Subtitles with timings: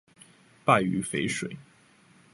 [0.65, 1.55] 敗於淝水